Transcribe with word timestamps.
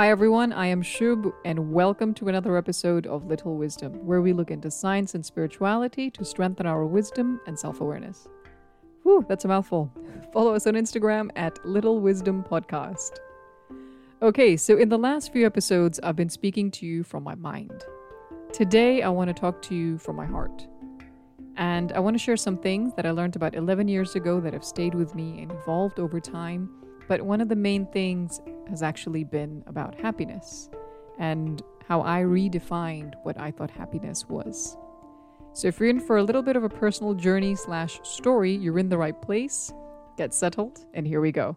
Hi 0.00 0.08
everyone, 0.08 0.54
I 0.54 0.64
am 0.68 0.82
Shub, 0.82 1.30
and 1.44 1.74
welcome 1.74 2.14
to 2.14 2.28
another 2.28 2.56
episode 2.56 3.06
of 3.06 3.26
Little 3.26 3.58
Wisdom, 3.58 3.92
where 4.06 4.22
we 4.22 4.32
look 4.32 4.50
into 4.50 4.70
science 4.70 5.14
and 5.14 5.22
spirituality 5.22 6.10
to 6.12 6.24
strengthen 6.24 6.64
our 6.64 6.86
wisdom 6.86 7.38
and 7.46 7.58
self 7.58 7.82
awareness. 7.82 8.26
Whew, 9.02 9.26
that's 9.28 9.44
a 9.44 9.48
mouthful. 9.48 9.92
Follow 10.32 10.54
us 10.54 10.66
on 10.66 10.72
Instagram 10.72 11.28
at 11.36 11.62
Little 11.66 12.00
Wisdom 12.00 12.42
Podcast. 12.42 13.18
Okay, 14.22 14.56
so 14.56 14.78
in 14.78 14.88
the 14.88 14.96
last 14.96 15.34
few 15.34 15.44
episodes, 15.44 16.00
I've 16.02 16.16
been 16.16 16.30
speaking 16.30 16.70
to 16.70 16.86
you 16.86 17.02
from 17.02 17.22
my 17.22 17.34
mind. 17.34 17.84
Today, 18.54 19.02
I 19.02 19.10
want 19.10 19.28
to 19.28 19.34
talk 19.34 19.60
to 19.64 19.74
you 19.74 19.98
from 19.98 20.16
my 20.16 20.24
heart. 20.24 20.66
And 21.58 21.92
I 21.92 21.98
want 21.98 22.14
to 22.14 22.24
share 22.24 22.38
some 22.38 22.56
things 22.56 22.94
that 22.94 23.04
I 23.04 23.10
learned 23.10 23.36
about 23.36 23.54
11 23.54 23.86
years 23.86 24.14
ago 24.14 24.40
that 24.40 24.54
have 24.54 24.64
stayed 24.64 24.94
with 24.94 25.14
me 25.14 25.42
and 25.42 25.52
evolved 25.52 26.00
over 26.00 26.20
time. 26.20 26.70
But 27.10 27.22
one 27.22 27.40
of 27.40 27.48
the 27.48 27.56
main 27.56 27.86
things 27.86 28.40
has 28.68 28.84
actually 28.84 29.24
been 29.24 29.64
about 29.66 29.96
happiness 29.96 30.70
and 31.18 31.60
how 31.88 32.02
I 32.02 32.20
redefined 32.20 33.14
what 33.24 33.36
I 33.36 33.50
thought 33.50 33.68
happiness 33.68 34.28
was. 34.28 34.76
So 35.52 35.66
if 35.66 35.80
you're 35.80 35.88
in 35.88 35.98
for 35.98 36.18
a 36.18 36.22
little 36.22 36.40
bit 36.40 36.54
of 36.54 36.62
a 36.62 36.68
personal 36.68 37.14
journey 37.14 37.56
slash 37.56 37.98
story, 38.04 38.54
you're 38.54 38.78
in 38.78 38.90
the 38.90 38.96
right 38.96 39.20
place. 39.20 39.72
Get 40.16 40.32
settled, 40.32 40.86
and 40.94 41.04
here 41.04 41.20
we 41.20 41.32
go. 41.32 41.56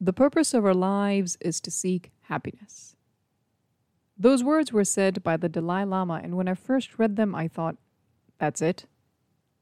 The 0.00 0.14
purpose 0.14 0.54
of 0.54 0.64
our 0.64 0.72
lives 0.72 1.36
is 1.42 1.60
to 1.60 1.70
seek 1.70 2.12
happiness. 2.22 2.96
Those 4.16 4.42
words 4.42 4.72
were 4.72 4.84
said 4.84 5.22
by 5.22 5.36
the 5.36 5.50
Dalai 5.50 5.84
Lama, 5.84 6.22
and 6.24 6.34
when 6.34 6.48
I 6.48 6.54
first 6.54 6.98
read 6.98 7.16
them, 7.16 7.34
I 7.34 7.46
thought, 7.46 7.76
that's 8.38 8.62
it? 8.62 8.86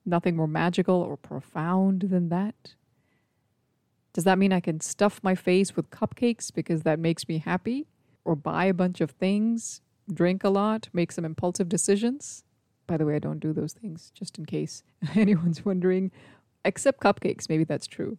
Nothing 0.04 0.36
more 0.36 0.46
magical 0.46 0.96
or 0.96 1.16
profound 1.16 2.02
than 2.02 2.28
that? 2.28 2.74
Does 4.12 4.24
that 4.24 4.38
mean 4.38 4.52
I 4.52 4.60
can 4.60 4.80
stuff 4.80 5.20
my 5.22 5.34
face 5.34 5.76
with 5.76 5.90
cupcakes 5.90 6.52
because 6.52 6.82
that 6.82 6.98
makes 6.98 7.28
me 7.28 7.38
happy? 7.38 7.86
Or 8.24 8.34
buy 8.34 8.64
a 8.64 8.74
bunch 8.74 9.00
of 9.00 9.10
things, 9.10 9.82
drink 10.12 10.42
a 10.42 10.48
lot, 10.48 10.88
make 10.92 11.12
some 11.12 11.24
impulsive 11.24 11.68
decisions? 11.68 12.44
By 12.86 12.96
the 12.96 13.04
way, 13.04 13.16
I 13.16 13.18
don't 13.18 13.40
do 13.40 13.52
those 13.52 13.72
things, 13.72 14.10
just 14.14 14.38
in 14.38 14.46
case 14.46 14.82
anyone's 15.14 15.64
wondering. 15.64 16.12
Except 16.64 17.00
cupcakes, 17.00 17.48
maybe 17.48 17.64
that's 17.64 17.86
true. 17.86 18.18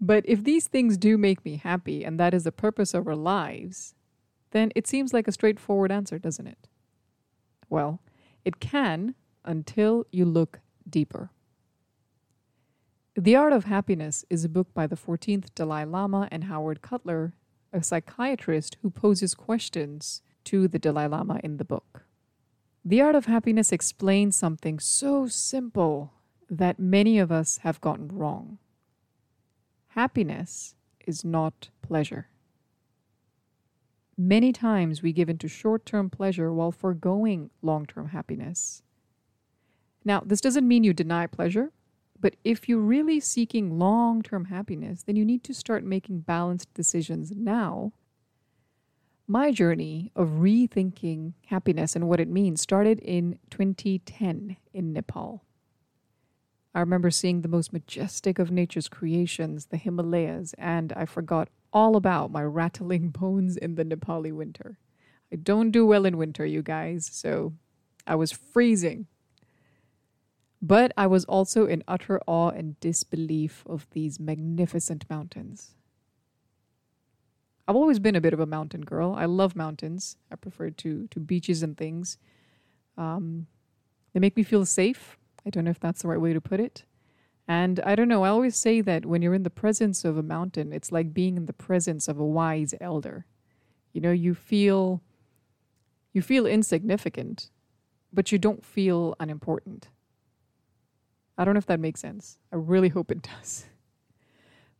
But 0.00 0.24
if 0.26 0.44
these 0.44 0.66
things 0.66 0.96
do 0.96 1.16
make 1.16 1.44
me 1.44 1.56
happy 1.56 2.04
and 2.04 2.18
that 2.18 2.34
is 2.34 2.44
the 2.44 2.52
purpose 2.52 2.94
of 2.94 3.06
our 3.06 3.16
lives, 3.16 3.94
then 4.50 4.70
it 4.74 4.86
seems 4.86 5.12
like 5.12 5.28
a 5.28 5.32
straightforward 5.32 5.92
answer, 5.92 6.18
doesn't 6.18 6.46
it? 6.46 6.68
Well, 7.68 8.00
it 8.44 8.60
can 8.60 9.14
until 9.44 10.06
you 10.10 10.24
look 10.24 10.60
deeper. 10.88 11.30
The 13.14 13.36
Art 13.36 13.52
of 13.52 13.64
Happiness 13.64 14.24
is 14.30 14.44
a 14.44 14.48
book 14.48 14.72
by 14.72 14.86
the 14.86 14.96
14th 14.96 15.54
Dalai 15.54 15.84
Lama 15.84 16.28
and 16.30 16.44
Howard 16.44 16.80
Cutler, 16.80 17.34
a 17.72 17.82
psychiatrist 17.82 18.78
who 18.82 18.90
poses 18.90 19.34
questions 19.34 20.22
to 20.44 20.66
the 20.66 20.78
Dalai 20.78 21.06
Lama 21.06 21.38
in 21.44 21.58
the 21.58 21.64
book. 21.64 22.04
The 22.84 23.00
Art 23.00 23.14
of 23.14 23.26
Happiness 23.26 23.70
explains 23.70 24.34
something 24.34 24.78
so 24.78 25.26
simple 25.26 26.12
that 26.50 26.78
many 26.78 27.18
of 27.18 27.30
us 27.30 27.58
have 27.58 27.80
gotten 27.80 28.08
wrong. 28.08 28.58
Happiness 29.88 30.74
is 31.06 31.24
not 31.24 31.68
pleasure. 31.82 32.28
Many 34.16 34.52
times 34.52 35.02
we 35.02 35.12
give 35.12 35.28
into 35.28 35.48
short 35.48 35.84
term 35.84 36.10
pleasure 36.10 36.52
while 36.52 36.72
foregoing 36.72 37.50
long 37.60 37.86
term 37.86 38.08
happiness. 38.08 38.82
Now, 40.04 40.22
this 40.24 40.40
doesn't 40.40 40.66
mean 40.66 40.84
you 40.84 40.92
deny 40.92 41.26
pleasure, 41.26 41.72
but 42.20 42.36
if 42.44 42.68
you're 42.68 42.78
really 42.78 43.20
seeking 43.20 43.78
long 43.78 44.22
term 44.22 44.46
happiness, 44.46 45.02
then 45.02 45.16
you 45.16 45.24
need 45.24 45.44
to 45.44 45.54
start 45.54 45.84
making 45.84 46.20
balanced 46.20 46.72
decisions 46.74 47.32
now. 47.34 47.92
My 49.26 49.52
journey 49.52 50.10
of 50.16 50.28
rethinking 50.28 51.34
happiness 51.46 51.94
and 51.96 52.08
what 52.08 52.20
it 52.20 52.28
means 52.28 52.60
started 52.60 52.98
in 53.00 53.38
2010 53.50 54.56
in 54.72 54.92
Nepal. 54.92 55.44
I 56.74 56.80
remember 56.80 57.10
seeing 57.10 57.42
the 57.42 57.48
most 57.48 57.72
majestic 57.72 58.38
of 58.38 58.50
nature's 58.50 58.88
creations, 58.88 59.66
the 59.66 59.76
Himalayas, 59.76 60.54
and 60.54 60.92
I 60.94 61.04
forgot 61.04 61.48
all 61.72 61.96
about 61.96 62.30
my 62.30 62.42
rattling 62.42 63.08
bones 63.20 63.56
in 63.56 63.74
the 63.74 63.84
Nepali 63.84 64.32
winter. 64.32 64.78
I 65.32 65.36
don't 65.36 65.70
do 65.70 65.86
well 65.86 66.04
in 66.04 66.16
winter, 66.18 66.44
you 66.44 66.62
guys, 66.62 67.08
so 67.12 67.54
I 68.06 68.14
was 68.16 68.32
freezing. 68.32 69.06
But 70.62 70.92
I 70.96 71.08
was 71.08 71.24
also 71.24 71.66
in 71.66 71.82
utter 71.88 72.20
awe 72.28 72.50
and 72.50 72.78
disbelief 72.78 73.64
of 73.66 73.88
these 73.90 74.20
magnificent 74.20 75.04
mountains. 75.10 75.74
I've 77.66 77.74
always 77.74 77.98
been 77.98 78.14
a 78.14 78.20
bit 78.20 78.32
of 78.32 78.38
a 78.38 78.46
mountain 78.46 78.82
girl. 78.82 79.14
I 79.16 79.24
love 79.24 79.56
mountains. 79.56 80.16
I 80.30 80.36
prefer 80.36 80.70
to 80.70 81.08
to 81.08 81.20
beaches 81.20 81.64
and 81.64 81.76
things. 81.76 82.16
Um, 82.96 83.48
they 84.12 84.20
make 84.20 84.36
me 84.36 84.44
feel 84.44 84.64
safe. 84.64 85.18
I 85.44 85.50
don't 85.50 85.64
know 85.64 85.70
if 85.70 85.80
that's 85.80 86.02
the 86.02 86.08
right 86.08 86.20
way 86.20 86.32
to 86.32 86.40
put 86.40 86.60
it. 86.60 86.84
And 87.48 87.80
I 87.80 87.96
don't 87.96 88.08
know, 88.08 88.22
I 88.22 88.28
always 88.28 88.56
say 88.56 88.80
that 88.82 89.04
when 89.04 89.20
you're 89.20 89.34
in 89.34 89.42
the 89.42 89.50
presence 89.50 90.04
of 90.04 90.16
a 90.16 90.22
mountain, 90.22 90.72
it's 90.72 90.92
like 90.92 91.12
being 91.12 91.36
in 91.36 91.46
the 91.46 91.52
presence 91.52 92.06
of 92.06 92.20
a 92.20 92.24
wise 92.24 92.72
elder. 92.80 93.26
You 93.92 94.00
know, 94.00 94.12
you 94.12 94.34
feel 94.34 95.02
you 96.12 96.22
feel 96.22 96.46
insignificant, 96.46 97.50
but 98.12 98.30
you 98.30 98.38
don't 98.38 98.64
feel 98.64 99.16
unimportant. 99.18 99.88
I 101.36 101.44
don't 101.44 101.54
know 101.54 101.58
if 101.58 101.66
that 101.66 101.80
makes 101.80 102.00
sense. 102.00 102.38
I 102.52 102.56
really 102.56 102.88
hope 102.88 103.10
it 103.10 103.22
does. 103.40 103.66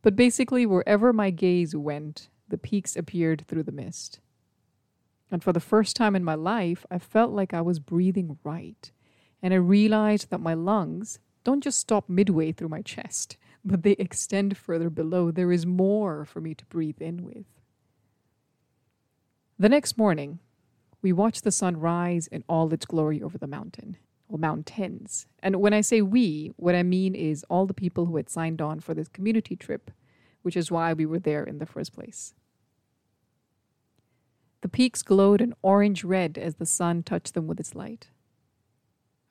But 0.01 0.15
basically, 0.15 0.65
wherever 0.65 1.13
my 1.13 1.29
gaze 1.29 1.75
went, 1.75 2.29
the 2.47 2.57
peaks 2.57 2.95
appeared 2.95 3.45
through 3.47 3.63
the 3.63 3.71
mist. 3.71 4.19
And 5.31 5.43
for 5.43 5.53
the 5.53 5.59
first 5.59 5.95
time 5.95 6.15
in 6.15 6.23
my 6.23 6.35
life, 6.35 6.85
I 6.91 6.99
felt 6.99 7.31
like 7.31 7.53
I 7.53 7.61
was 7.61 7.79
breathing 7.79 8.37
right 8.43 8.91
and 9.43 9.53
I 9.53 9.57
realized 9.57 10.29
that 10.29 10.39
my 10.39 10.53
lungs 10.53 11.19
don't 11.43 11.61
just 11.61 11.79
stop 11.79 12.07
midway 12.07 12.53
through 12.53 12.69
my 12.69 12.81
chest, 12.81 13.35
but 13.65 13.83
they 13.83 13.91
extend 13.93 14.57
further 14.57 14.89
below. 14.89 15.29
There 15.29 15.51
is 15.51 15.65
more 15.65 16.25
for 16.25 16.41
me 16.41 16.55
to 16.55 16.65
breathe 16.65 17.01
in 17.01 17.23
with. 17.23 17.45
The 19.59 19.69
next 19.69 19.97
morning, 19.97 20.39
we 21.01 21.13
watched 21.13 21.43
the 21.43 21.51
sun 21.51 21.77
rise 21.77 22.27
in 22.27 22.43
all 22.47 22.73
its 22.73 22.85
glory 22.85 23.21
over 23.21 23.37
the 23.37 23.47
mountain, 23.47 23.97
or 24.33 24.39
mountains. 24.39 25.27
And 25.41 25.57
when 25.57 25.73
I 25.73 25.81
say 25.81 26.01
we, 26.01 26.51
what 26.57 26.75
I 26.75 26.81
mean 26.83 27.13
is 27.13 27.45
all 27.49 27.67
the 27.67 27.73
people 27.73 28.07
who 28.07 28.17
had 28.17 28.29
signed 28.29 28.61
on 28.61 28.79
for 28.79 28.93
this 28.93 29.07
community 29.07 29.55
trip, 29.55 29.91
which 30.41 30.57
is 30.57 30.71
why 30.71 30.91
we 30.91 31.05
were 31.05 31.19
there 31.19 31.43
in 31.43 31.59
the 31.59 31.67
first 31.67 31.93
place. 31.93 32.33
The 34.61 34.69
peaks 34.69 35.03
glowed 35.03 35.39
an 35.39 35.53
orange 35.61 36.03
red 36.03 36.37
as 36.37 36.55
the 36.55 36.65
sun 36.65 37.03
touched 37.03 37.33
them 37.35 37.47
with 37.47 37.59
its 37.59 37.75
light. 37.75 38.07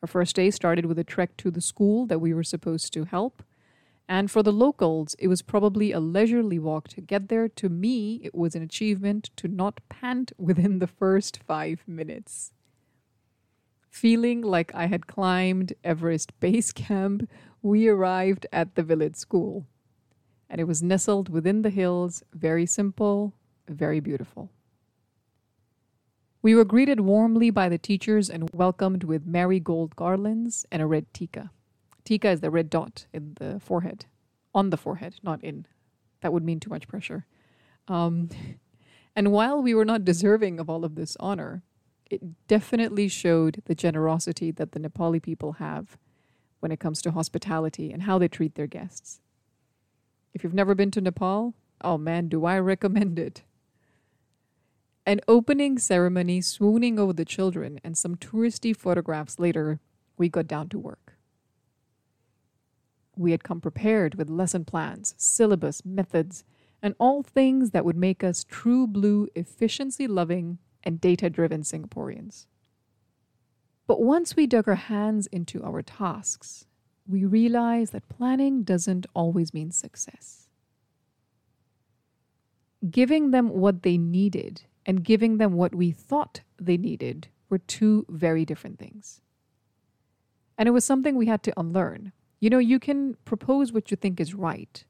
Our 0.03 0.09
first 0.09 0.37
day 0.37 0.51
started 0.51 0.87
with 0.87 0.99
a 0.99 1.05
trek 1.05 1.37
to 1.39 1.51
the 1.51 1.61
school 1.61 2.07
that 2.07 2.21
we 2.21 2.33
were 2.33 2.45
supposed 2.45 2.93
to 2.93 3.05
help. 3.05 3.43
And 4.09 4.31
for 4.31 4.43
the 4.43 4.53
locals, 4.53 5.17
it 5.19 5.29
was 5.29 5.43
probably 5.43 5.91
a 5.91 6.01
leisurely 6.01 6.59
walk 6.59 6.89
to 6.89 7.01
get 7.01 7.29
there. 7.29 7.49
To 7.49 7.69
me, 7.69 8.21
it 8.23 8.35
was 8.35 8.55
an 8.55 8.63
achievement 8.63 9.31
to 9.37 9.49
not 9.49 9.81
pant 9.89 10.33
within 10.39 10.81
the 10.81 10.87
first 10.87 11.41
five 11.47 11.83
minutes. 11.87 12.53
Feeling 13.93 14.41
like 14.41 14.75
I 14.75 14.87
had 14.87 15.07
climbed 15.07 15.75
Everest 15.85 16.33
Base 16.41 16.73
Camp, 16.73 17.29
we 17.61 17.89
arrived 17.89 18.47
at 18.51 18.75
the 18.75 18.83
village 18.83 19.17
school. 19.17 19.67
And 20.49 20.63
it 20.63 20.65
was 20.65 20.83
nestled 20.83 21.29
within 21.29 21.61
the 21.61 21.69
hills, 21.69 22.23
very 22.33 22.65
simple, 22.65 23.35
very 23.69 24.01
beautiful. 24.01 24.51
We 26.41 26.55
were 26.55 26.65
greeted 26.65 27.01
warmly 27.01 27.51
by 27.51 27.69
the 27.69 27.77
teachers 27.77 28.31
and 28.31 28.49
welcomed 28.55 29.05
with 29.05 29.27
marigold 29.27 29.95
garlands 29.95 30.65
and 30.73 30.81
a 30.81 30.87
red 30.87 31.13
tika. 31.13 31.51
Tika 32.03 32.31
is 32.31 32.41
the 32.41 32.51
red 32.51 32.71
dot 32.71 33.07
in 33.13 33.35
the 33.37 33.61
forehead, 33.61 34.07
on 34.55 34.71
the 34.71 34.79
forehead, 34.79 35.17
not 35.23 35.45
in. 35.45 35.67
That 36.23 36.33
would 36.33 36.43
mean 36.43 36.61
too 36.61 36.71
much 36.71 36.89
pressure. 36.89 37.27
Um, 37.89 38.31
and 39.15 39.33
while 39.33 39.63
we 39.63 39.75
were 39.75 39.85
not 39.85 40.07
deserving 40.07 40.59
of 40.59 40.71
all 40.71 40.87
of 40.87 40.95
this 40.95 41.15
honor, 41.21 41.63
it 42.13 42.47
definitely 42.47 43.09
showed 43.09 43.63
the 43.65 43.75
generosity 43.75 44.51
that 44.51 44.73
the 44.73 44.79
Nepali 44.79 45.21
people 45.21 45.53
have 45.53 45.97
when 46.61 46.71
it 46.71 46.79
comes 46.79 47.01
to 47.01 47.11
hospitality 47.13 47.91
and 47.91 48.03
how 48.03 48.19
they 48.19 48.29
treat 48.29 48.55
their 48.55 48.67
guests. 48.67 49.21
If 50.35 50.45
you've 50.45 50.53
never 50.53 50.75
been 50.75 50.91
to 50.91 51.01
Nepal, 51.01 51.55
oh 51.81 51.97
man, 51.97 52.29
do 52.29 52.45
I 52.45 52.59
recommend 52.59 53.19
it. 53.19 53.45
An 55.07 55.23
opening 55.27 55.79
ceremony 55.79 56.43
swooning 56.43 56.99
over 56.99 57.15
the 57.15 57.25
children 57.25 57.81
and 57.83 57.97
some 57.97 58.17
touristy 58.17 58.77
photographs 58.77 59.39
later, 59.39 59.81
we 60.19 60.29
got 60.29 60.47
down 60.47 60.69
to 60.69 60.79
work. 60.79 61.15
We 63.17 63.31
had 63.31 63.43
come 63.43 63.63
prepared 63.63 64.17
with 64.17 64.29
lesson 64.29 64.67
plans, 64.67 65.15
syllabus, 65.17 65.83
methods, 65.83 66.45
and 66.83 66.95
all 66.99 67.23
things 67.23 67.71
that 67.71 67.87
would 67.87 67.97
make 67.97 68.23
us 68.23 68.45
true 68.45 68.87
blue, 68.87 69.29
efficiency 69.35 70.07
loving, 70.07 70.59
and 70.85 71.01
data 71.01 71.31
driven 71.31 71.63
Singaporeans. 71.63 72.47
But 73.87 74.03
once 74.03 74.37
we 74.37 74.47
dug 74.47 74.69
our 74.69 74.75
hands 74.75 75.27
into 75.29 75.63
our 75.63 75.83
tasks, 75.83 76.67
we 77.07 77.25
realize 77.25 77.91
that 77.91 78.09
planning 78.09 78.63
doesn't 78.63 79.07
always 79.15 79.53
mean 79.53 79.71
success. 79.71 80.49
Giving 82.91 83.31
them 83.31 83.49
what 83.49 83.83
they 83.83 83.99
needed 83.99 84.63
and 84.87 85.05
giving 85.05 85.39
them 85.39 85.55
what 85.55 85.75
we 85.75 85.91
thought 85.91 86.41
they 86.59 86.77
needed 86.77 87.29
were 87.49 87.59
two 87.59 88.07
very 88.09 88.45
different 88.45 88.79
things. 88.79 89.21
And 90.59 90.69
it 90.69 90.73
was 90.73 90.85
something 90.85 91.17
we 91.17 91.27
had 91.27 91.43
to 91.45 91.59
unlearn. 91.59 92.13
You 92.41 92.51
know, 92.51 92.59
you 92.59 92.79
can 92.79 93.17
propose 93.25 93.73
what 93.73 93.91
you 93.91 93.97
think 93.97 94.21
is 94.21 94.35
right. 94.35 94.85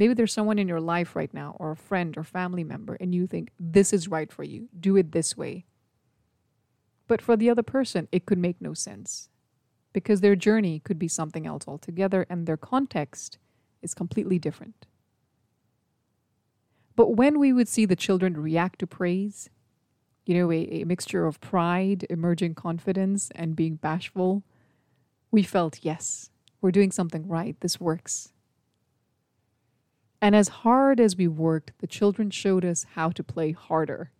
Maybe 0.00 0.14
there's 0.14 0.32
someone 0.32 0.58
in 0.58 0.66
your 0.66 0.80
life 0.80 1.14
right 1.14 1.32
now, 1.34 1.54
or 1.60 1.72
a 1.72 1.76
friend 1.76 2.16
or 2.16 2.24
family 2.24 2.64
member, 2.64 2.94
and 2.94 3.14
you 3.14 3.26
think, 3.26 3.50
this 3.60 3.92
is 3.92 4.08
right 4.08 4.32
for 4.32 4.42
you. 4.42 4.70
Do 4.80 4.96
it 4.96 5.12
this 5.12 5.36
way. 5.36 5.66
But 7.06 7.20
for 7.20 7.36
the 7.36 7.50
other 7.50 7.62
person, 7.62 8.08
it 8.10 8.24
could 8.24 8.38
make 8.38 8.62
no 8.62 8.72
sense 8.72 9.28
because 9.92 10.22
their 10.22 10.36
journey 10.36 10.80
could 10.80 10.98
be 10.98 11.06
something 11.06 11.46
else 11.46 11.64
altogether 11.68 12.24
and 12.30 12.46
their 12.46 12.56
context 12.56 13.36
is 13.82 13.92
completely 13.92 14.38
different. 14.38 14.86
But 16.96 17.16
when 17.16 17.38
we 17.38 17.52
would 17.52 17.68
see 17.68 17.84
the 17.84 17.94
children 17.94 18.38
react 18.38 18.78
to 18.78 18.86
praise, 18.86 19.50
you 20.24 20.34
know, 20.34 20.50
a, 20.50 20.80
a 20.80 20.84
mixture 20.84 21.26
of 21.26 21.42
pride, 21.42 22.06
emerging 22.08 22.54
confidence, 22.54 23.30
and 23.34 23.54
being 23.54 23.74
bashful, 23.74 24.44
we 25.30 25.42
felt, 25.42 25.80
yes, 25.82 26.30
we're 26.62 26.70
doing 26.70 26.90
something 26.90 27.28
right. 27.28 27.54
This 27.60 27.78
works. 27.78 28.32
And 30.22 30.36
as 30.36 30.48
hard 30.48 31.00
as 31.00 31.16
we 31.16 31.28
worked, 31.28 31.72
the 31.78 31.86
children 31.86 32.30
showed 32.30 32.64
us 32.64 32.86
how 32.94 33.10
to 33.10 33.24
play 33.24 33.52
harder. 33.52 34.10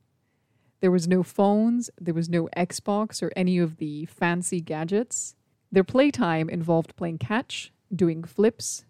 There 0.80 0.90
was 0.90 1.06
no 1.06 1.22
phones, 1.22 1.90
there 2.00 2.14
was 2.14 2.28
no 2.28 2.48
Xbox 2.56 3.22
or 3.22 3.30
any 3.36 3.58
of 3.58 3.76
the 3.76 4.06
fancy 4.06 4.62
gadgets. 4.62 5.34
Their 5.70 5.84
playtime 5.84 6.48
involved 6.48 6.96
playing 6.96 7.18
catch, 7.18 7.70
doing 7.94 8.24
flips, 8.24 8.86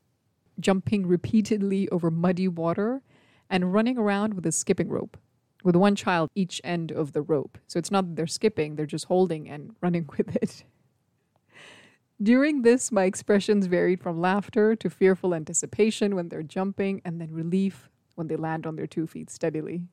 jumping 0.58 1.06
repeatedly 1.06 1.88
over 1.88 2.10
muddy 2.10 2.46
water, 2.46 3.02
and 3.48 3.72
running 3.74 3.98
around 3.98 4.34
with 4.34 4.46
a 4.46 4.52
skipping 4.52 4.88
rope, 4.88 5.16
with 5.64 5.74
one 5.74 5.96
child 5.96 6.30
each 6.36 6.60
end 6.62 6.92
of 6.92 7.12
the 7.12 7.22
rope. 7.22 7.58
So 7.66 7.78
it's 7.80 7.90
not 7.90 8.06
that 8.06 8.16
they're 8.16 8.28
skipping, 8.28 8.76
they're 8.76 8.86
just 8.86 9.06
holding 9.06 9.50
and 9.50 9.74
running 9.80 10.08
with 10.16 10.36
it. 10.36 10.62
During 12.22 12.62
this, 12.62 12.92
my 12.92 13.04
expressions 13.04 13.66
varied 13.66 14.00
from 14.00 14.20
laughter 14.20 14.76
to 14.76 14.90
fearful 14.90 15.34
anticipation 15.34 16.14
when 16.14 16.28
they're 16.28 16.42
jumping, 16.42 17.00
and 17.04 17.20
then 17.20 17.32
relief 17.32 17.88
when 18.14 18.28
they 18.28 18.36
land 18.36 18.66
on 18.66 18.76
their 18.76 18.86
two 18.86 19.06
feet 19.06 19.30
steadily. 19.30 19.84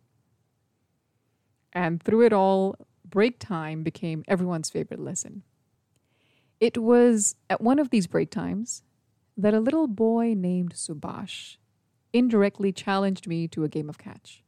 And 1.72 2.04
through 2.04 2.26
it 2.26 2.34
all, 2.34 2.76
break 3.06 3.40
time 3.40 3.84
became 3.84 4.26
everyone's 4.28 4.70
favorite 4.70 5.00
lesson. 5.00 5.44
It 6.60 6.78
was 6.78 7.36
at 7.50 7.62
one 7.62 7.80
of 7.80 7.92
these 7.92 8.08
break 8.08 8.30
times 8.30 8.84
that 9.38 9.54
a 9.54 9.60
little 9.60 9.88
boy 9.88 10.34
named 10.36 10.74
Subhash 10.74 11.58
indirectly 12.12 12.74
challenged 12.74 13.28
me 13.28 13.48
to 13.50 13.64
a 13.64 13.70
game 13.70 13.90
of 13.90 13.98
catch. 13.98 14.44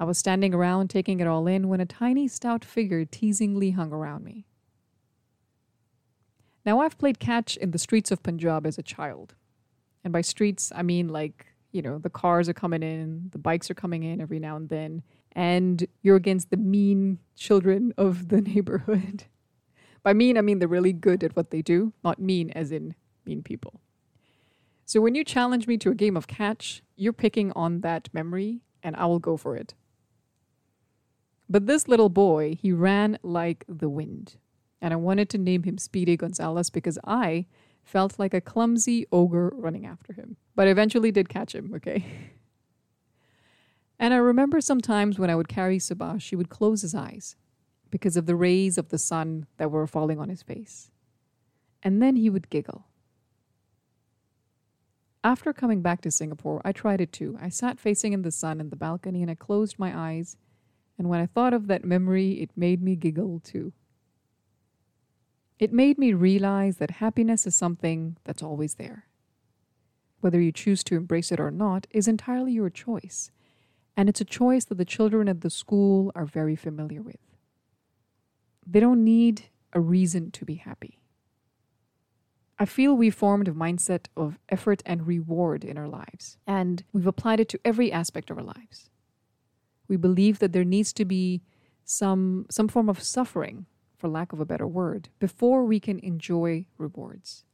I 0.00 0.04
was 0.04 0.16
standing 0.16 0.54
around 0.54 0.88
taking 0.88 1.20
it 1.20 1.26
all 1.26 1.46
in 1.46 1.68
when 1.68 1.80
a 1.80 1.86
tiny, 1.86 2.28
stout 2.28 2.64
figure 2.64 3.04
teasingly 3.04 3.72
hung 3.72 3.92
around 3.92 4.24
me. 4.24 4.46
Now, 6.68 6.80
I've 6.80 6.98
played 6.98 7.18
catch 7.18 7.56
in 7.56 7.70
the 7.70 7.78
streets 7.78 8.10
of 8.10 8.22
Punjab 8.22 8.66
as 8.66 8.76
a 8.76 8.82
child. 8.82 9.34
And 10.04 10.12
by 10.12 10.20
streets, 10.20 10.70
I 10.76 10.82
mean 10.82 11.08
like, 11.08 11.46
you 11.72 11.80
know, 11.80 11.96
the 11.96 12.10
cars 12.10 12.46
are 12.46 12.52
coming 12.52 12.82
in, 12.82 13.30
the 13.32 13.38
bikes 13.38 13.70
are 13.70 13.74
coming 13.74 14.02
in 14.02 14.20
every 14.20 14.38
now 14.38 14.54
and 14.56 14.68
then, 14.68 15.02
and 15.32 15.86
you're 16.02 16.16
against 16.16 16.50
the 16.50 16.58
mean 16.58 17.20
children 17.34 17.94
of 17.96 18.28
the 18.28 18.42
neighborhood. 18.52 19.24
By 20.02 20.12
mean, 20.12 20.36
I 20.36 20.42
mean 20.42 20.58
they're 20.58 20.68
really 20.68 20.92
good 20.92 21.24
at 21.24 21.34
what 21.34 21.52
they 21.52 21.62
do, 21.62 21.94
not 22.04 22.18
mean 22.18 22.50
as 22.50 22.70
in 22.70 22.94
mean 23.24 23.42
people. 23.42 23.80
So 24.84 25.00
when 25.00 25.14
you 25.14 25.24
challenge 25.24 25.66
me 25.66 25.78
to 25.78 25.90
a 25.90 25.94
game 25.94 26.18
of 26.18 26.26
catch, 26.26 26.82
you're 26.96 27.14
picking 27.14 27.50
on 27.52 27.80
that 27.80 28.10
memory, 28.12 28.60
and 28.82 28.94
I 28.96 29.06
will 29.06 29.20
go 29.20 29.38
for 29.38 29.56
it. 29.56 29.72
But 31.48 31.64
this 31.64 31.88
little 31.88 32.10
boy, 32.10 32.58
he 32.60 32.72
ran 32.72 33.18
like 33.22 33.64
the 33.66 33.88
wind 33.88 34.36
and 34.80 34.92
I 34.92 34.96
wanted 34.96 35.28
to 35.30 35.38
name 35.38 35.64
him 35.64 35.78
Speedy 35.78 36.16
Gonzales 36.16 36.70
because 36.70 36.98
I 37.04 37.46
felt 37.82 38.18
like 38.18 38.34
a 38.34 38.40
clumsy 38.40 39.06
ogre 39.10 39.52
running 39.54 39.86
after 39.86 40.12
him. 40.12 40.36
But 40.54 40.68
I 40.68 40.70
eventually 40.70 41.10
did 41.10 41.28
catch 41.28 41.54
him, 41.54 41.72
okay? 41.74 42.04
and 43.98 44.12
I 44.12 44.18
remember 44.18 44.60
sometimes 44.60 45.18
when 45.18 45.30
I 45.30 45.34
would 45.34 45.48
carry 45.48 45.78
Subhash, 45.78 46.28
he 46.28 46.36
would 46.36 46.50
close 46.50 46.82
his 46.82 46.94
eyes 46.94 47.36
because 47.90 48.16
of 48.16 48.26
the 48.26 48.36
rays 48.36 48.76
of 48.76 48.90
the 48.90 48.98
sun 48.98 49.46
that 49.56 49.70
were 49.70 49.86
falling 49.86 50.20
on 50.20 50.28
his 50.28 50.42
face. 50.42 50.90
And 51.82 52.02
then 52.02 52.16
he 52.16 52.28
would 52.28 52.50
giggle. 52.50 52.84
After 55.24 55.52
coming 55.52 55.82
back 55.82 56.00
to 56.02 56.10
Singapore, 56.10 56.60
I 56.64 56.72
tried 56.72 57.00
it 57.00 57.12
too. 57.12 57.36
I 57.40 57.48
sat 57.48 57.80
facing 57.80 58.12
in 58.12 58.22
the 58.22 58.30
sun 58.30 58.60
in 58.60 58.70
the 58.70 58.76
balcony 58.76 59.22
and 59.22 59.30
I 59.30 59.34
closed 59.34 59.78
my 59.78 59.96
eyes. 59.96 60.36
And 60.96 61.08
when 61.08 61.20
I 61.20 61.26
thought 61.26 61.52
of 61.52 61.66
that 61.66 61.84
memory, 61.84 62.40
it 62.40 62.50
made 62.56 62.82
me 62.82 62.96
giggle 62.96 63.40
too. 63.40 63.72
It 65.58 65.72
made 65.72 65.98
me 65.98 66.12
realize 66.12 66.76
that 66.76 66.92
happiness 66.92 67.46
is 67.46 67.54
something 67.54 68.16
that's 68.24 68.42
always 68.42 68.74
there. 68.74 69.06
Whether 70.20 70.40
you 70.40 70.52
choose 70.52 70.84
to 70.84 70.96
embrace 70.96 71.32
it 71.32 71.40
or 71.40 71.50
not 71.50 71.86
is 71.90 72.06
entirely 72.06 72.52
your 72.52 72.70
choice, 72.70 73.30
and 73.96 74.08
it's 74.08 74.20
a 74.20 74.24
choice 74.24 74.64
that 74.66 74.78
the 74.78 74.84
children 74.84 75.28
at 75.28 75.40
the 75.40 75.50
school 75.50 76.12
are 76.14 76.24
very 76.24 76.54
familiar 76.54 77.02
with. 77.02 77.18
They 78.64 78.80
don't 78.80 79.02
need 79.02 79.46
a 79.72 79.80
reason 79.80 80.30
to 80.32 80.44
be 80.44 80.56
happy. 80.56 80.98
I 82.60 82.64
feel 82.64 82.94
we 82.94 83.10
formed 83.10 83.48
a 83.48 83.52
mindset 83.52 84.06
of 84.16 84.38
effort 84.48 84.82
and 84.84 85.06
reward 85.06 85.64
in 85.64 85.78
our 85.78 85.88
lives, 85.88 86.38
and 86.46 86.84
we've 86.92 87.06
applied 87.06 87.40
it 87.40 87.48
to 87.50 87.60
every 87.64 87.90
aspect 87.90 88.30
of 88.30 88.38
our 88.38 88.44
lives. 88.44 88.90
We 89.88 89.96
believe 89.96 90.38
that 90.38 90.52
there 90.52 90.64
needs 90.64 90.92
to 90.94 91.04
be 91.04 91.42
some, 91.84 92.46
some 92.50 92.68
form 92.68 92.88
of 92.88 93.02
suffering 93.02 93.66
for 93.98 94.08
lack 94.08 94.32
of 94.32 94.40
a 94.40 94.46
better 94.46 94.66
word, 94.66 95.08
before 95.18 95.64
we 95.64 95.80
can 95.80 95.98
enjoy 95.98 96.64
rewards. 96.78 97.44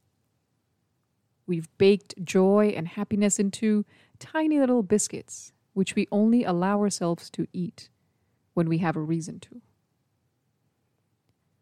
We've 1.46 1.68
baked 1.78 2.14
joy 2.22 2.72
and 2.76 2.86
happiness 2.86 3.38
into 3.38 3.84
tiny 4.18 4.60
little 4.60 4.82
biscuits, 4.82 5.52
which 5.72 5.94
we 5.94 6.06
only 6.12 6.44
allow 6.44 6.78
ourselves 6.80 7.28
to 7.30 7.46
eat 7.52 7.88
when 8.52 8.68
we 8.68 8.78
have 8.78 8.96
a 8.96 9.00
reason 9.00 9.40
to. 9.40 9.60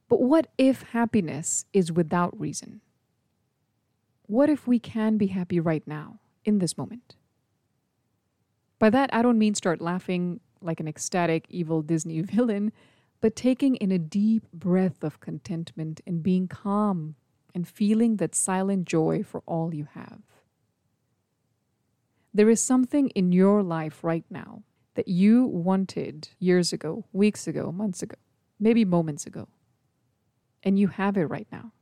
But 0.08 0.20
what 0.20 0.48
if 0.58 0.82
happiness 0.82 1.64
is 1.72 1.90
without 1.90 2.38
reason? 2.38 2.82
What 4.26 4.50
if 4.50 4.66
we 4.66 4.78
can 4.78 5.16
be 5.16 5.28
happy 5.28 5.58
right 5.58 5.86
now, 5.86 6.20
in 6.44 6.58
this 6.58 6.76
moment? 6.76 7.16
By 8.78 8.90
that, 8.90 9.10
I 9.12 9.22
don't 9.22 9.38
mean 9.38 9.54
start 9.54 9.80
laughing 9.80 10.40
like 10.60 10.80
an 10.80 10.88
ecstatic, 10.88 11.46
evil 11.48 11.82
Disney 11.82 12.20
villain 12.22 12.72
but 13.22 13.36
taking 13.36 13.76
in 13.76 13.92
a 13.92 13.98
deep 14.00 14.50
breath 14.52 15.04
of 15.04 15.20
contentment 15.20 16.00
and 16.04 16.24
being 16.24 16.48
calm 16.48 17.14
and 17.54 17.68
feeling 17.68 18.16
that 18.16 18.34
silent 18.34 18.84
joy 18.84 19.22
for 19.22 19.42
all 19.46 19.72
you 19.72 19.86
have. 19.94 20.20
There 22.34 22.50
is 22.50 22.60
something 22.60 23.10
in 23.10 23.30
your 23.30 23.62
life 23.62 24.02
right 24.02 24.24
now 24.28 24.64
that 24.94 25.06
you 25.06 25.44
wanted 25.44 26.30
years 26.40 26.72
ago, 26.72 27.04
weeks 27.12 27.46
ago, 27.46 27.70
months 27.70 28.02
ago, 28.02 28.16
maybe 28.58 28.84
moments 28.84 29.24
ago, 29.24 29.46
and 30.64 30.76
you 30.76 30.88
have 30.88 31.16
it 31.16 31.26
right 31.26 31.46
now. 31.52 31.72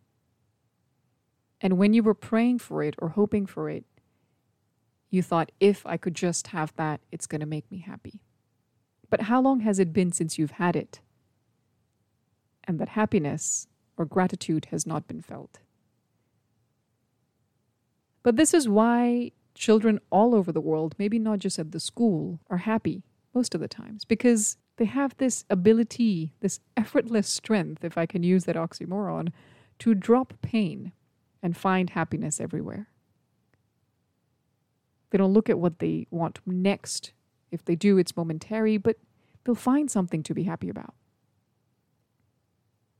And 1.62 1.78
when 1.78 1.94
you 1.94 2.02
were 2.02 2.14
praying 2.14 2.58
for 2.58 2.82
it 2.82 2.94
or 2.98 3.10
hoping 3.10 3.46
for 3.46 3.70
it, 3.70 3.84
you 5.08 5.22
thought, 5.22 5.52
if 5.58 5.86
I 5.86 5.96
could 5.96 6.14
just 6.14 6.48
have 6.48 6.74
that, 6.76 7.00
it's 7.10 7.26
going 7.26 7.40
to 7.40 7.46
make 7.46 7.70
me 7.70 7.78
happy. 7.78 8.20
But 9.08 9.22
how 9.22 9.40
long 9.40 9.60
has 9.60 9.78
it 9.78 9.92
been 9.92 10.12
since 10.12 10.38
you've 10.38 10.52
had 10.52 10.76
it? 10.76 11.00
And 12.70 12.78
that 12.78 12.90
happiness 12.90 13.66
or 13.96 14.04
gratitude 14.04 14.68
has 14.70 14.86
not 14.86 15.08
been 15.08 15.20
felt. 15.20 15.58
But 18.22 18.36
this 18.36 18.54
is 18.54 18.68
why 18.68 19.32
children 19.54 19.98
all 20.10 20.36
over 20.36 20.52
the 20.52 20.60
world, 20.60 20.94
maybe 20.96 21.18
not 21.18 21.40
just 21.40 21.58
at 21.58 21.72
the 21.72 21.80
school, 21.80 22.38
are 22.48 22.58
happy 22.58 23.02
most 23.34 23.56
of 23.56 23.60
the 23.60 23.66
times 23.66 24.04
because 24.04 24.56
they 24.76 24.84
have 24.84 25.16
this 25.16 25.44
ability, 25.50 26.32
this 26.38 26.60
effortless 26.76 27.28
strength, 27.28 27.84
if 27.84 27.98
I 27.98 28.06
can 28.06 28.22
use 28.22 28.44
that 28.44 28.54
oxymoron, 28.54 29.32
to 29.80 29.92
drop 29.92 30.34
pain 30.40 30.92
and 31.42 31.56
find 31.56 31.90
happiness 31.90 32.40
everywhere. 32.40 32.86
They 35.10 35.18
don't 35.18 35.32
look 35.32 35.50
at 35.50 35.58
what 35.58 35.80
they 35.80 36.06
want 36.12 36.38
next. 36.46 37.12
If 37.50 37.64
they 37.64 37.74
do, 37.74 37.98
it's 37.98 38.16
momentary, 38.16 38.78
but 38.78 38.96
they'll 39.42 39.56
find 39.56 39.90
something 39.90 40.22
to 40.22 40.34
be 40.34 40.44
happy 40.44 40.68
about. 40.68 40.94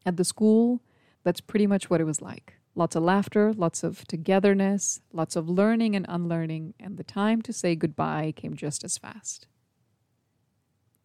At 0.04 0.16
the 0.16 0.25
school, 0.25 0.80
that's 1.25 1.40
pretty 1.40 1.66
much 1.66 1.90
what 1.90 2.00
it 2.00 2.04
was 2.04 2.23
like. 2.23 2.54
Lots 2.75 2.97
of 2.97 3.02
laughter, 3.02 3.52
lots 3.52 3.83
of 3.83 4.07
togetherness, 4.07 5.00
lots 5.12 5.37
of 5.37 5.49
learning 5.49 5.97
and 5.97 6.07
unlearning, 6.09 6.75
and 6.78 6.97
the 6.97 7.04
time 7.04 7.42
to 7.42 7.52
say 7.52 7.75
goodbye 7.75 8.33
came 8.35 8.54
just 8.54 8.85
as 8.85 8.97
fast. 8.97 9.47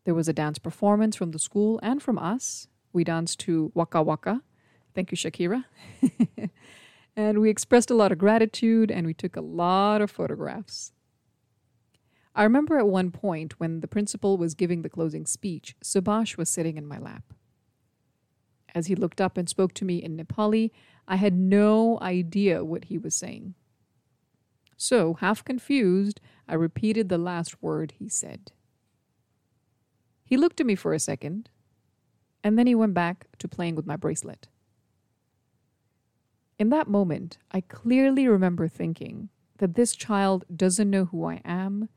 There 0.06 0.14
was 0.14 0.28
a 0.28 0.34
dance 0.34 0.60
performance 0.60 1.16
from 1.16 1.32
the 1.32 1.40
school 1.40 1.80
and 1.82 2.02
from 2.02 2.20
us. 2.20 2.68
We 2.94 3.04
danced 3.04 3.40
to 3.42 3.72
Waka 3.74 4.04
Waka. 4.04 4.42
Thank 4.94 5.12
you, 5.12 5.18
Shakira. 5.18 5.66
and 7.16 7.40
we 7.40 7.50
expressed 7.50 7.90
a 7.90 7.96
lot 7.96 8.12
of 8.12 8.20
gratitude 8.20 8.92
and 8.92 9.06
we 9.08 9.14
took 9.14 9.36
a 9.36 9.42
lot 9.42 10.02
of 10.02 10.12
photographs. 10.12 10.94
I 12.36 12.44
remember 12.44 12.78
at 12.78 12.88
one 12.88 13.12
point 13.12 13.60
when 13.60 13.80
the 13.80 13.88
principal 13.88 14.38
was 14.38 14.54
giving 14.54 14.82
the 14.82 14.90
closing 14.90 15.26
speech, 15.26 15.76
Subhash 15.84 16.38
was 16.38 16.50
sitting 16.50 16.78
in 16.78 16.86
my 16.86 17.00
lap. 17.00 17.24
As 18.76 18.88
he 18.88 18.96
looked 18.96 19.22
up 19.22 19.38
and 19.38 19.48
spoke 19.48 19.74
to 19.76 19.86
me 19.86 20.04
in 20.04 20.18
Nepali, 20.18 20.72
I 21.08 21.16
had 21.16 21.34
no 21.34 21.98
idea 22.02 22.66
what 22.66 22.86
he 22.86 22.98
was 22.98 23.16
saying. 23.16 23.56
So, 24.76 25.14
half 25.14 25.46
confused, 25.46 26.20
I 26.46 26.56
repeated 26.56 27.08
the 27.08 27.18
last 27.18 27.64
word 27.64 27.94
he 27.98 28.10
said. 28.10 28.52
He 30.26 30.36
looked 30.36 30.60
at 30.60 30.66
me 30.66 30.76
for 30.76 30.94
a 30.94 31.00
second, 31.00 31.50
and 32.44 32.60
then 32.60 32.68
he 32.68 32.76
went 32.76 32.94
back 32.94 33.28
to 33.40 33.48
playing 33.48 33.76
with 33.76 33.86
my 33.86 33.96
bracelet. 33.96 34.50
In 36.60 36.70
that 36.70 36.90
moment, 36.90 37.38
I 37.52 37.62
clearly 37.62 38.28
remember 38.28 38.68
thinking 38.68 39.30
that 39.60 39.76
this 39.76 39.96
child 39.96 40.44
doesn't 40.54 40.90
know 40.90 41.06
who 41.06 41.24
I 41.26 41.42
am, 41.46 41.88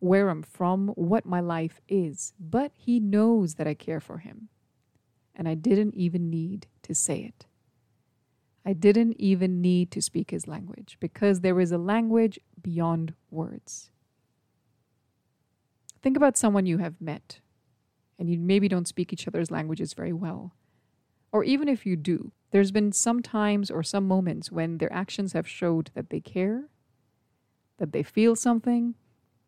where 0.00 0.28
I'm 0.28 0.42
from, 0.42 0.88
what 0.88 1.26
my 1.26 1.40
life 1.40 1.80
is, 1.88 2.32
but 2.40 2.72
he 2.74 2.98
knows 2.98 3.54
that 3.54 3.68
I 3.68 3.74
care 3.74 4.00
for 4.00 4.18
him. 4.18 4.48
And 5.34 5.48
I 5.48 5.54
didn't 5.54 5.94
even 5.94 6.30
need 6.30 6.66
to 6.82 6.94
say 6.94 7.20
it. 7.20 7.46
I 8.64 8.72
didn't 8.72 9.16
even 9.18 9.60
need 9.60 9.90
to 9.90 10.00
speak 10.00 10.30
his 10.30 10.48
language 10.48 10.96
because 11.00 11.40
there 11.40 11.60
is 11.60 11.72
a 11.72 11.78
language 11.78 12.38
beyond 12.62 13.14
words. 13.30 13.90
Think 16.02 16.16
about 16.16 16.36
someone 16.36 16.66
you 16.66 16.78
have 16.78 17.00
met 17.00 17.40
and 18.18 18.30
you 18.30 18.38
maybe 18.38 18.68
don't 18.68 18.88
speak 18.88 19.12
each 19.12 19.26
other's 19.26 19.50
languages 19.50 19.92
very 19.92 20.12
well. 20.12 20.54
Or 21.32 21.44
even 21.44 21.68
if 21.68 21.84
you 21.84 21.96
do, 21.96 22.32
there's 22.52 22.70
been 22.70 22.92
some 22.92 23.20
times 23.20 23.70
or 23.70 23.82
some 23.82 24.06
moments 24.06 24.52
when 24.52 24.78
their 24.78 24.92
actions 24.92 25.32
have 25.32 25.48
showed 25.48 25.90
that 25.94 26.10
they 26.10 26.20
care, 26.20 26.68
that 27.78 27.92
they 27.92 28.02
feel 28.02 28.36
something, 28.36 28.94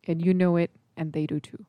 and 0.05 0.25
you 0.25 0.35
know 0.35 0.57
it, 0.57 0.73
and 0.97 1.12
they 1.12 1.26
do 1.26 1.38
too. 1.38 1.64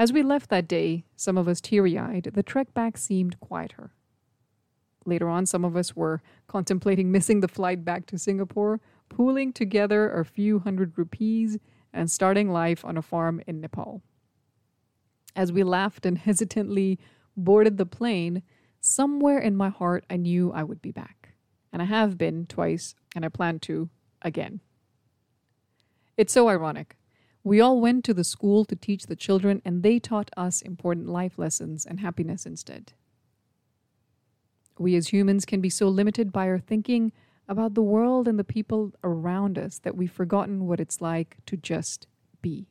As 0.00 0.14
we 0.14 0.22
left 0.22 0.48
that 0.48 0.66
day, 0.66 1.04
some 1.14 1.36
of 1.36 1.46
us 1.46 1.60
teary 1.60 1.98
eyed, 1.98 2.30
the 2.32 2.42
trek 2.42 2.72
back 2.72 2.96
seemed 2.96 3.38
quieter. 3.38 3.90
Later 5.04 5.28
on, 5.28 5.44
some 5.44 5.62
of 5.62 5.76
us 5.76 5.94
were 5.94 6.22
contemplating 6.46 7.12
missing 7.12 7.40
the 7.40 7.48
flight 7.48 7.84
back 7.84 8.06
to 8.06 8.18
Singapore, 8.18 8.80
pooling 9.10 9.52
together 9.52 10.10
a 10.10 10.24
few 10.24 10.60
hundred 10.60 10.96
rupees, 10.96 11.58
and 11.92 12.10
starting 12.10 12.50
life 12.50 12.82
on 12.82 12.96
a 12.96 13.02
farm 13.02 13.42
in 13.46 13.60
Nepal. 13.60 14.00
As 15.36 15.52
we 15.52 15.62
laughed 15.62 16.06
and 16.06 16.16
hesitantly 16.16 16.98
boarded 17.36 17.76
the 17.76 17.84
plane, 17.84 18.42
somewhere 18.80 19.38
in 19.38 19.54
my 19.54 19.68
heart 19.68 20.06
I 20.08 20.16
knew 20.16 20.50
I 20.50 20.62
would 20.62 20.80
be 20.80 20.92
back. 20.92 21.34
And 21.74 21.82
I 21.82 21.84
have 21.84 22.16
been 22.16 22.46
twice, 22.46 22.94
and 23.14 23.22
I 23.22 23.28
plan 23.28 23.58
to 23.60 23.90
again. 24.22 24.60
It's 26.16 26.32
so 26.32 26.48
ironic. 26.48 26.96
We 27.42 27.60
all 27.60 27.80
went 27.80 28.04
to 28.04 28.14
the 28.14 28.24
school 28.24 28.64
to 28.66 28.76
teach 28.76 29.06
the 29.06 29.16
children, 29.16 29.62
and 29.64 29.82
they 29.82 29.98
taught 29.98 30.30
us 30.36 30.60
important 30.60 31.08
life 31.08 31.38
lessons 31.38 31.86
and 31.86 32.00
happiness 32.00 32.44
instead. 32.44 32.92
We 34.78 34.94
as 34.96 35.08
humans 35.08 35.44
can 35.44 35.60
be 35.60 35.70
so 35.70 35.88
limited 35.88 36.32
by 36.32 36.48
our 36.48 36.58
thinking 36.58 37.12
about 37.48 37.74
the 37.74 37.82
world 37.82 38.28
and 38.28 38.38
the 38.38 38.44
people 38.44 38.92
around 39.02 39.58
us 39.58 39.78
that 39.80 39.96
we've 39.96 40.12
forgotten 40.12 40.66
what 40.66 40.80
it's 40.80 41.00
like 41.00 41.38
to 41.46 41.56
just 41.56 42.06
be. 42.42 42.68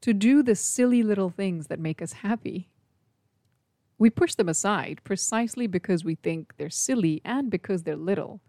To 0.00 0.14
do 0.14 0.42
the 0.42 0.54
silly 0.54 1.02
little 1.02 1.30
things 1.30 1.66
that 1.66 1.78
make 1.78 2.00
us 2.00 2.14
happy. 2.14 2.70
We 3.98 4.08
push 4.08 4.34
them 4.34 4.48
aside 4.48 5.00
precisely 5.04 5.66
because 5.66 6.04
we 6.04 6.14
think 6.14 6.56
they're 6.56 6.70
silly 6.70 7.20
and 7.24 7.50
because 7.50 7.82
they're 7.82 7.96
little, 7.96 8.40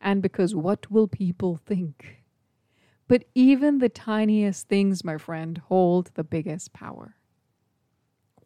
and 0.00 0.22
because 0.22 0.54
what 0.54 0.90
will 0.90 1.08
people 1.08 1.58
think? 1.66 2.19
But 3.10 3.24
even 3.34 3.78
the 3.78 3.88
tiniest 3.88 4.68
things, 4.68 5.02
my 5.02 5.18
friend, 5.18 5.58
hold 5.66 6.12
the 6.14 6.22
biggest 6.22 6.72
power. 6.72 7.16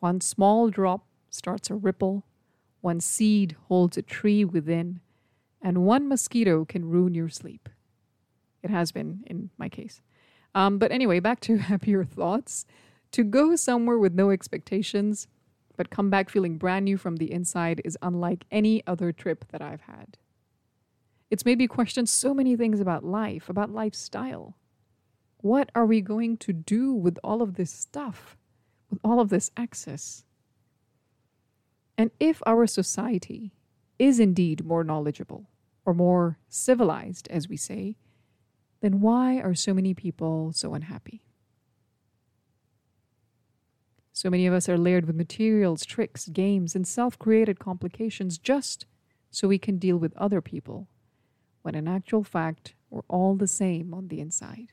One 0.00 0.22
small 0.22 0.70
drop 0.70 1.06
starts 1.28 1.68
a 1.68 1.74
ripple, 1.74 2.24
one 2.80 3.00
seed 3.00 3.56
holds 3.68 3.98
a 3.98 4.02
tree 4.02 4.42
within, 4.42 5.00
and 5.60 5.84
one 5.84 6.08
mosquito 6.08 6.64
can 6.64 6.86
ruin 6.86 7.14
your 7.14 7.28
sleep. 7.28 7.68
It 8.62 8.70
has 8.70 8.90
been 8.90 9.22
in 9.26 9.50
my 9.58 9.68
case. 9.68 10.00
Um, 10.54 10.78
but 10.78 10.90
anyway, 10.90 11.20
back 11.20 11.40
to 11.40 11.58
happier 11.70 12.02
thoughts. 12.02 12.64
To 13.12 13.22
go 13.22 13.56
somewhere 13.56 13.98
with 13.98 14.14
no 14.14 14.30
expectations, 14.30 15.28
but 15.76 15.90
come 15.90 16.08
back 16.08 16.30
feeling 16.30 16.56
brand 16.56 16.86
new 16.86 16.96
from 16.96 17.16
the 17.16 17.30
inside 17.30 17.82
is 17.84 17.98
unlike 18.00 18.46
any 18.50 18.82
other 18.86 19.12
trip 19.12 19.44
that 19.50 19.60
I've 19.60 19.82
had. 19.82 20.16
It's 21.34 21.44
made 21.44 21.58
me 21.58 21.66
question 21.66 22.06
so 22.06 22.32
many 22.32 22.54
things 22.54 22.78
about 22.78 23.02
life, 23.02 23.48
about 23.48 23.68
lifestyle. 23.68 24.56
What 25.38 25.68
are 25.74 25.84
we 25.84 26.00
going 26.00 26.36
to 26.36 26.52
do 26.52 26.94
with 26.94 27.18
all 27.24 27.42
of 27.42 27.54
this 27.54 27.72
stuff, 27.72 28.36
with 28.88 29.00
all 29.02 29.18
of 29.18 29.30
this 29.30 29.50
access? 29.56 30.24
And 31.98 32.12
if 32.20 32.40
our 32.46 32.68
society 32.68 33.52
is 33.98 34.20
indeed 34.20 34.64
more 34.64 34.84
knowledgeable 34.84 35.50
or 35.84 35.92
more 35.92 36.38
civilized, 36.48 37.26
as 37.32 37.48
we 37.48 37.56
say, 37.56 37.96
then 38.80 39.00
why 39.00 39.40
are 39.40 39.56
so 39.56 39.74
many 39.74 39.92
people 39.92 40.52
so 40.52 40.72
unhappy? 40.72 41.24
So 44.12 44.30
many 44.30 44.46
of 44.46 44.54
us 44.54 44.68
are 44.68 44.78
layered 44.78 45.06
with 45.06 45.16
materials, 45.16 45.84
tricks, 45.84 46.28
games, 46.28 46.76
and 46.76 46.86
self 46.86 47.18
created 47.18 47.58
complications 47.58 48.38
just 48.38 48.86
so 49.32 49.48
we 49.48 49.58
can 49.58 49.78
deal 49.78 49.96
with 49.96 50.16
other 50.16 50.40
people 50.40 50.86
when 51.64 51.74
in 51.74 51.88
actual 51.88 52.22
fact, 52.22 52.74
we're 52.90 53.08
all 53.08 53.36
the 53.36 53.48
same 53.48 53.94
on 53.94 54.08
the 54.08 54.20
inside. 54.20 54.68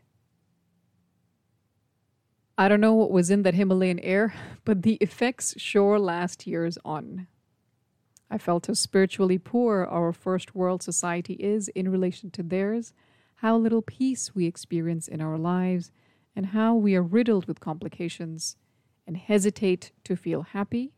I 2.58 2.68
don't 2.68 2.82
know 2.82 2.94
what 2.94 3.12
was 3.12 3.32
in 3.32 3.44
that 3.44 3.54
Himalayan 3.54 4.00
air, 4.00 4.34
but 4.66 4.82
the 4.82 4.96
effects 4.96 5.56
sure 5.58 5.98
last 5.98 6.46
years 6.46 6.78
on. 6.84 7.28
I 8.30 8.38
felt 8.38 8.68
how 8.68 8.74
spiritually 8.74 9.38
poor 9.38 9.86
our 9.86 10.12
first 10.12 10.54
world 10.54 10.84
society 10.84 11.36
is 11.36 11.70
in 11.70 11.90
relation 11.90 12.30
to 12.32 12.44
theirs, 12.44 12.94
how 13.36 13.56
little 13.56 13.82
peace 13.82 14.36
we 14.36 14.46
experience 14.46 15.08
in 15.08 15.22
our 15.22 15.38
lives, 15.38 15.92
and 16.36 16.48
how 16.48 16.76
we 16.76 16.94
are 16.94 17.02
riddled 17.02 17.46
with 17.46 17.62
complications 17.62 18.58
and 19.08 19.16
hesitate 19.16 19.94
to 20.04 20.18
feel 20.18 20.42
happy, 20.42 20.92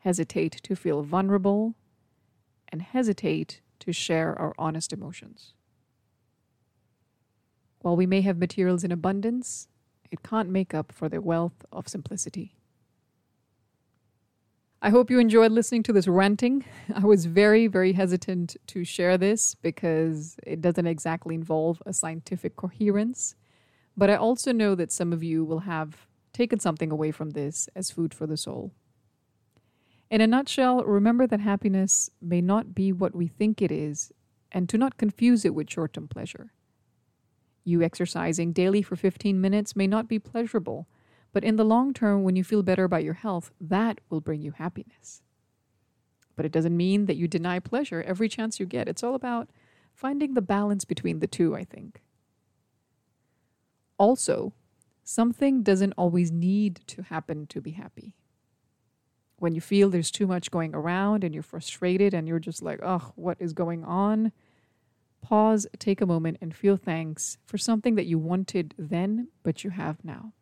hesitate 0.00 0.52
to 0.64 0.76
feel 0.76 1.02
vulnerable, 1.02 1.76
and 2.68 2.82
hesitate 2.82 3.62
to 3.80 3.92
share 3.92 4.38
our 4.38 4.54
honest 4.58 4.92
emotions. 4.92 5.54
While 7.80 7.96
we 7.96 8.06
may 8.06 8.22
have 8.22 8.38
materials 8.38 8.84
in 8.84 8.92
abundance, 8.92 9.68
it 10.10 10.22
can't 10.22 10.48
make 10.48 10.72
up 10.72 10.92
for 10.92 11.08
the 11.08 11.20
wealth 11.20 11.64
of 11.72 11.88
simplicity. 11.88 12.54
I 14.80 14.90
hope 14.90 15.10
you 15.10 15.18
enjoyed 15.18 15.50
listening 15.50 15.82
to 15.84 15.94
this 15.94 16.06
ranting. 16.06 16.64
I 16.94 17.06
was 17.06 17.24
very, 17.24 17.66
very 17.66 17.92
hesitant 17.92 18.56
to 18.66 18.84
share 18.84 19.16
this 19.16 19.54
because 19.54 20.36
it 20.46 20.60
doesn't 20.60 20.86
exactly 20.86 21.34
involve 21.34 21.82
a 21.86 21.92
scientific 21.92 22.56
coherence. 22.56 23.34
But 23.96 24.10
I 24.10 24.16
also 24.16 24.52
know 24.52 24.74
that 24.74 24.92
some 24.92 25.12
of 25.12 25.22
you 25.22 25.44
will 25.44 25.60
have 25.60 26.06
taken 26.32 26.60
something 26.60 26.90
away 26.90 27.12
from 27.12 27.30
this 27.30 27.68
as 27.74 27.90
food 27.90 28.12
for 28.12 28.26
the 28.26 28.36
soul. 28.36 28.72
In 30.10 30.20
a 30.20 30.26
nutshell, 30.26 30.84
remember 30.84 31.26
that 31.26 31.40
happiness 31.40 32.10
may 32.20 32.40
not 32.40 32.74
be 32.74 32.92
what 32.92 33.14
we 33.14 33.26
think 33.26 33.62
it 33.62 33.72
is, 33.72 34.12
and 34.52 34.68
to 34.68 34.78
not 34.78 34.98
confuse 34.98 35.44
it 35.44 35.54
with 35.54 35.70
short 35.70 35.94
term 35.94 36.08
pleasure. 36.08 36.52
You 37.64 37.82
exercising 37.82 38.52
daily 38.52 38.82
for 38.82 38.96
15 38.96 39.40
minutes 39.40 39.74
may 39.74 39.86
not 39.86 40.06
be 40.06 40.18
pleasurable, 40.18 40.86
but 41.32 41.42
in 41.42 41.56
the 41.56 41.64
long 41.64 41.94
term, 41.94 42.22
when 42.22 42.36
you 42.36 42.44
feel 42.44 42.62
better 42.62 42.84
about 42.84 43.02
your 43.02 43.14
health, 43.14 43.50
that 43.60 44.00
will 44.10 44.20
bring 44.20 44.42
you 44.42 44.52
happiness. 44.52 45.22
But 46.36 46.44
it 46.44 46.52
doesn't 46.52 46.76
mean 46.76 47.06
that 47.06 47.16
you 47.16 47.26
deny 47.26 47.58
pleasure 47.58 48.02
every 48.02 48.28
chance 48.28 48.60
you 48.60 48.66
get. 48.66 48.88
It's 48.88 49.02
all 49.02 49.14
about 49.14 49.50
finding 49.94 50.34
the 50.34 50.42
balance 50.42 50.84
between 50.84 51.20
the 51.20 51.26
two, 51.26 51.56
I 51.56 51.64
think. 51.64 52.02
Also, 53.96 54.52
something 55.02 55.62
doesn't 55.62 55.94
always 55.96 56.30
need 56.30 56.80
to 56.88 57.02
happen 57.02 57.46
to 57.46 57.60
be 57.60 57.72
happy 57.72 58.14
when 59.44 59.54
you 59.54 59.60
feel 59.60 59.90
there's 59.90 60.10
too 60.10 60.26
much 60.26 60.50
going 60.50 60.74
around 60.74 61.22
and 61.22 61.34
you're 61.34 61.42
frustrated 61.42 62.14
and 62.14 62.26
you're 62.26 62.38
just 62.38 62.62
like, 62.62 62.80
oh, 62.82 63.12
what 63.14 63.36
is 63.38 63.52
going 63.52 63.84
on? 63.84 64.32
Pause, 65.20 65.66
take 65.78 66.00
a 66.00 66.06
moment, 66.06 66.38
and 66.40 66.56
feel 66.56 66.78
thanks 66.78 67.36
for 67.44 67.58
something 67.58 67.94
that 67.94 68.06
you 68.06 68.18
wanted 68.18 68.72
then, 68.78 69.28
but 69.42 69.62
you 69.62 69.68
have 69.68 70.02
now. 70.02 70.32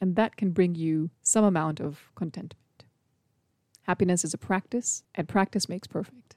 And 0.00 0.14
that 0.14 0.36
can 0.36 0.52
bring 0.52 0.76
you 0.76 1.10
some 1.24 1.44
amount 1.44 1.80
of 1.80 2.12
contentment. 2.14 2.84
Happiness 3.88 4.24
is 4.24 4.32
a 4.32 4.38
practice, 4.38 5.02
and 5.16 5.26
practice 5.26 5.68
makes 5.68 5.88
perfect. 5.88 6.36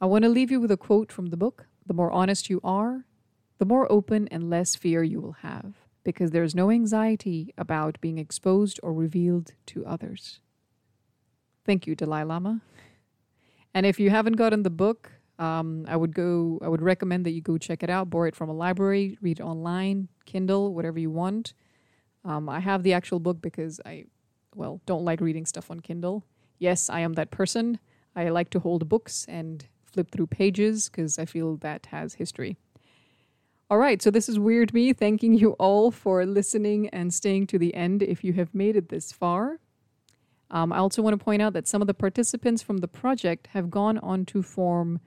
I 0.00 0.06
want 0.06 0.24
to 0.24 0.28
leave 0.28 0.50
you 0.50 0.58
with 0.58 0.72
a 0.72 0.76
quote 0.76 1.12
from 1.12 1.26
the 1.26 1.36
book 1.36 1.68
The 1.86 1.94
more 1.94 2.10
honest 2.10 2.50
you 2.50 2.60
are, 2.64 3.04
the 3.58 3.64
more 3.64 3.90
open 3.92 4.26
and 4.32 4.50
less 4.50 4.74
fear 4.74 5.04
you 5.04 5.20
will 5.20 5.36
have, 5.42 5.74
because 6.02 6.32
there's 6.32 6.56
no 6.56 6.68
anxiety 6.68 7.54
about 7.56 8.00
being 8.00 8.18
exposed 8.18 8.80
or 8.82 8.92
revealed 8.92 9.52
to 9.66 9.86
others. 9.86 10.40
Thank 11.64 11.86
you, 11.86 11.94
Dalai 11.94 12.22
Lama. 12.24 12.60
And 13.74 13.86
if 13.86 14.00
you 14.00 14.10
haven't 14.10 14.34
gotten 14.34 14.62
the 14.62 14.70
book, 14.70 15.12
um, 15.38 15.84
I 15.88 15.96
would 15.96 16.14
go. 16.14 16.58
I 16.62 16.68
would 16.68 16.82
recommend 16.82 17.24
that 17.26 17.30
you 17.30 17.40
go 17.40 17.56
check 17.58 17.82
it 17.82 17.90
out. 17.90 18.10
Borrow 18.10 18.28
it 18.28 18.36
from 18.36 18.48
a 18.48 18.54
library, 18.54 19.16
read 19.22 19.40
it 19.40 19.42
online, 19.42 20.08
Kindle, 20.26 20.74
whatever 20.74 20.98
you 20.98 21.10
want. 21.10 21.54
Um, 22.24 22.48
I 22.48 22.60
have 22.60 22.82
the 22.82 22.92
actual 22.92 23.20
book 23.20 23.40
because 23.40 23.80
I, 23.86 24.04
well, 24.54 24.82
don't 24.84 25.04
like 25.04 25.20
reading 25.20 25.46
stuff 25.46 25.70
on 25.70 25.80
Kindle. 25.80 26.24
Yes, 26.58 26.90
I 26.90 27.00
am 27.00 27.14
that 27.14 27.30
person. 27.30 27.78
I 28.14 28.28
like 28.28 28.50
to 28.50 28.60
hold 28.60 28.88
books 28.88 29.24
and 29.28 29.66
flip 29.86 30.10
through 30.10 30.26
pages 30.26 30.88
because 30.88 31.18
I 31.18 31.24
feel 31.24 31.56
that 31.58 31.86
has 31.86 32.14
history. 32.14 32.58
All 33.70 33.78
right, 33.78 34.02
so 34.02 34.10
this 34.10 34.28
is 34.28 34.38
Weird 34.38 34.74
Me 34.74 34.92
thanking 34.92 35.32
you 35.32 35.52
all 35.52 35.90
for 35.92 36.26
listening 36.26 36.88
and 36.88 37.14
staying 37.14 37.46
to 37.46 37.58
the 37.58 37.72
end 37.74 38.02
if 38.02 38.24
you 38.24 38.32
have 38.34 38.52
made 38.52 38.76
it 38.76 38.88
this 38.88 39.12
far. 39.12 39.59
Um, 40.50 40.72
I 40.72 40.78
also 40.78 41.00
want 41.00 41.18
to 41.18 41.24
point 41.24 41.42
out 41.42 41.52
that 41.52 41.68
some 41.68 41.80
of 41.80 41.86
the 41.86 41.94
participants 41.94 42.62
from 42.62 42.78
the 42.78 42.88
project 42.88 43.48
have 43.48 43.70
gone 43.70 43.98
on 43.98 44.24
to 44.26 44.42
form 44.42 45.00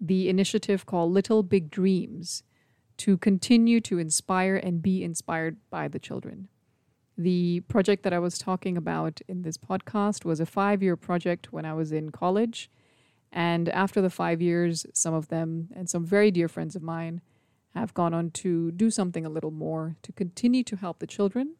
the 0.00 0.28
initiative 0.28 0.86
called 0.86 1.12
Little 1.12 1.42
Big 1.42 1.70
Dreams 1.70 2.42
to 2.98 3.16
continue 3.16 3.80
to 3.80 3.98
inspire 3.98 4.56
and 4.56 4.82
be 4.82 5.04
inspired 5.04 5.56
by 5.70 5.88
the 5.88 6.00
children. 6.00 6.48
The 7.16 7.60
project 7.68 8.02
that 8.02 8.12
I 8.12 8.18
was 8.18 8.38
talking 8.38 8.76
about 8.76 9.20
in 9.28 9.42
this 9.42 9.56
podcast 9.56 10.24
was 10.24 10.40
a 10.40 10.46
five 10.46 10.82
year 10.82 10.96
project 10.96 11.52
when 11.52 11.64
I 11.64 11.74
was 11.74 11.92
in 11.92 12.10
college. 12.10 12.70
And 13.30 13.68
after 13.68 14.00
the 14.00 14.10
five 14.10 14.40
years, 14.40 14.86
some 14.94 15.14
of 15.14 15.28
them 15.28 15.68
and 15.74 15.88
some 15.88 16.04
very 16.04 16.30
dear 16.30 16.48
friends 16.48 16.74
of 16.74 16.82
mine 16.82 17.20
have 17.74 17.94
gone 17.94 18.14
on 18.14 18.30
to 18.30 18.72
do 18.72 18.90
something 18.90 19.26
a 19.26 19.30
little 19.30 19.50
more 19.50 19.96
to 20.02 20.12
continue 20.12 20.64
to 20.64 20.76
help 20.76 20.98
the 20.98 21.06
children 21.06 21.54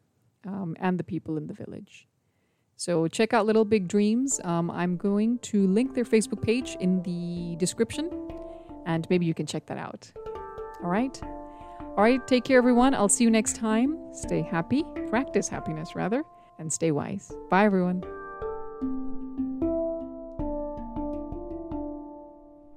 um, 0.45 0.75
and 0.79 0.97
the 0.97 1.03
people 1.03 1.37
in 1.37 1.47
the 1.47 1.53
village. 1.53 2.08
So 2.79 3.09
check 3.09 3.33
out 3.33 3.45
Little 3.45 3.65
Big 3.65 3.89
Dreams. 3.89 4.39
Um, 4.45 4.71
I'm 4.71 4.95
going 4.95 5.39
to 5.39 5.67
link 5.67 5.93
their 5.93 6.05
Facebook 6.05 6.41
page 6.41 6.77
in 6.79 7.03
the 7.03 7.57
description, 7.57 8.09
and 8.85 9.05
maybe 9.09 9.25
you 9.25 9.33
can 9.33 9.45
check 9.45 9.65
that 9.65 9.77
out. 9.77 10.09
All 10.81 10.89
right. 10.89 11.21
All 11.81 12.03
right. 12.03 12.25
Take 12.25 12.45
care, 12.45 12.57
everyone. 12.57 12.93
I'll 12.93 13.09
see 13.09 13.25
you 13.25 13.31
next 13.31 13.57
time. 13.57 13.97
Stay 14.13 14.41
happy, 14.41 14.85
practice 15.09 15.49
happiness 15.49 15.93
rather, 15.93 16.23
and 16.57 16.71
stay 16.71 16.91
wise. 16.91 17.33
Bye, 17.49 17.65
everyone. 17.65 18.01